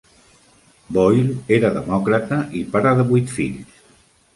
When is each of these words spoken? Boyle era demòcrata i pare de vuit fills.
Boyle 0.97 1.37
era 1.59 1.73
demòcrata 1.77 2.43
i 2.61 2.67
pare 2.77 2.99
de 3.03 3.09
vuit 3.15 3.41
fills. 3.41 3.83